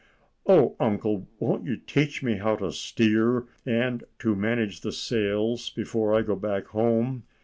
[0.47, 6.15] "O uncle, won't you teach me how to steer and to manage the sails before
[6.15, 7.21] I go back home?"